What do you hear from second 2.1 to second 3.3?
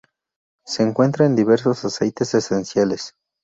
esenciales.